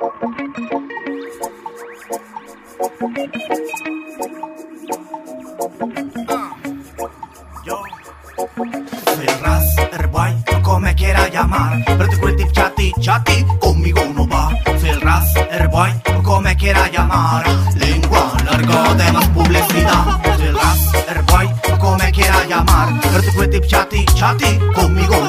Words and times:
Yo 0.00 0.06
soy 9.04 9.26
el 9.26 9.40
ras, 9.40 9.64
el 9.92 10.06
boy, 10.06 10.32
como 10.62 10.86
quiera 10.96 11.28
llamar. 11.28 11.84
Pero 11.84 12.08
te 12.08 12.16
cuento 12.16 12.44
chati, 12.50 12.94
chati, 12.98 13.44
conmigo 13.60 14.00
no 14.14 14.26
va. 14.26 14.48
Soy 14.80 14.88
el 14.88 15.02
ras, 15.02 15.34
el 15.50 15.68
boy, 15.68 15.90
como 16.22 16.48
quiera 16.56 16.88
llamar. 16.90 17.44
Lengua 17.76 18.32
larga 18.46 18.94
de 18.94 19.12
más 19.12 19.28
publicidad. 19.28 20.18
Soy 20.38 20.46
el 20.46 20.54
ras, 20.54 20.94
el 21.14 21.22
boy, 21.24 21.78
como 21.78 21.98
quiera 22.10 22.46
llamar. 22.46 22.88
Pero 23.02 23.20
te 23.20 23.32
cuento 23.34 23.58
chati, 23.66 24.06
chati, 24.14 24.58
conmigo 24.74 25.19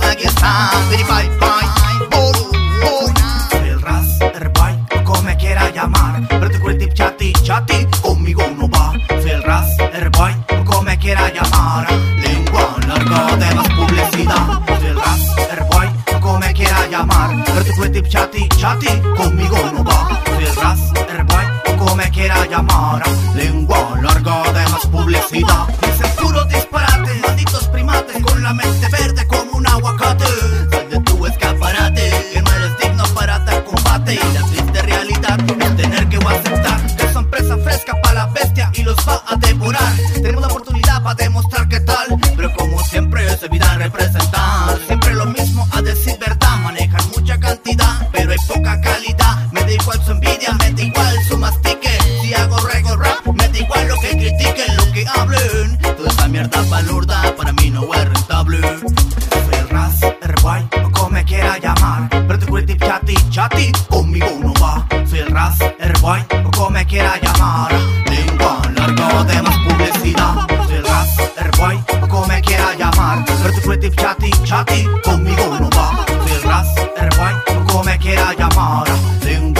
aquí 0.00 0.24
está. 0.24 0.70
Bye 0.88 1.04
bye 1.04 1.28
bye, 1.38 2.16
oh, 2.16 2.32
oh. 2.84 3.12
Soy 3.50 3.68
el 3.68 3.80
ras, 3.80 4.06
el 4.20 4.48
boy, 4.48 5.02
como 5.04 5.22
me 5.22 5.36
quiera 5.36 5.70
llamar. 5.70 6.26
Pero 6.28 6.50
te 6.50 6.58
cuento 6.60 6.86
chati, 6.94 7.32
chati, 7.42 7.86
conmigo 8.00 8.42
no 8.56 8.68
va. 8.68 8.92
Soy 9.08 9.30
el 9.30 9.42
ras, 9.42 9.68
el 9.92 10.08
boy, 10.10 10.32
como 10.64 10.82
me 10.82 10.98
quiera 10.98 11.32
llamar. 11.32 11.86
Lengua 12.16 12.76
larga 12.86 13.36
de 13.36 13.54
más 13.54 13.68
publicidad. 13.70 14.60
Soy 14.66 14.86
el 14.88 14.96
ras, 14.96 15.20
el 15.50 15.64
boy, 15.64 16.20
como 16.20 16.38
me 16.38 16.52
quiera 16.52 16.86
llamar. 16.88 17.44
Pero 17.44 17.64
te 17.64 17.72
cuento 17.74 18.00
chati, 18.08 18.48
chati, 18.48 18.88
conmigo 19.16 19.56
no 19.74 19.84
va. 19.84 20.20
Soy 20.26 20.44
el 20.44 20.56
ras, 20.56 20.80
el 21.08 21.24
boy, 21.24 21.76
como 21.78 21.96
me 21.96 22.10
quiera 22.10 22.46
llamar. 22.46 23.02
Lengua 23.34 23.98
larga 24.02 24.52
de 24.52 24.68
más 24.70 24.86
publicidad. 24.86 25.66
Dicen 25.82 26.10
puro 26.20 26.44
disparate, 26.44 27.14
malditos 27.26 27.68
primates, 27.68 28.22
con 28.22 28.42
la 28.42 28.52
mente 28.54 28.88
palurda 57.06 57.36
para 57.36 57.52
mí 57.52 57.70
no 57.70 57.92
es 57.94 58.04
rentable. 58.04 58.60
Soy 58.60 59.54
el 59.58 59.68
ras, 59.68 60.02
el 60.02 60.34
boy, 60.42 60.60
o 60.84 60.90
como 60.90 61.10
me 61.10 61.24
quiera 61.24 61.58
llamar. 61.58 62.08
Pero 62.10 62.38
te 62.38 62.46
cuento 62.46 62.74
chati, 62.74 63.14
chati, 63.30 63.72
conmigo 63.88 64.26
no 64.40 64.52
va. 64.54 64.86
Soy 65.06 65.20
el 65.20 65.32
o 65.32 66.50
como 66.50 66.70
me 66.70 66.86
quiera 66.86 67.18
llamar. 67.20 67.72
Lengua 68.06 68.60
larga 68.74 69.24
de 69.24 69.42
más 69.42 69.56
publicidad. 69.58 70.34
Soy 70.66 70.76
el 70.76 72.02
o 72.02 72.08
como 72.08 72.26
me 72.26 72.40
quiera 72.40 72.74
llamar. 72.74 73.24
Pero 73.26 73.54
te 73.54 73.60
cuento 73.62 73.88
chati, 73.88 74.30
chati, 74.44 74.84
conmigo 75.04 75.58
no 75.60 75.70
va. 75.70 76.04
Soy 76.06 76.32
el 76.32 76.42
ras, 76.42 76.68
el 76.76 77.08
boy, 77.18 77.56
o 77.56 77.64
como 77.64 77.84
me 77.84 77.98
quiera 77.98 78.34
llamar. 78.34 78.86
Lengua 79.24 79.51